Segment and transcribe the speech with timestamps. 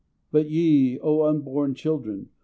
[0.31, 2.29] But ye, O unborn children!